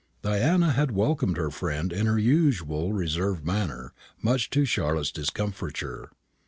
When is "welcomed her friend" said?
0.93-1.93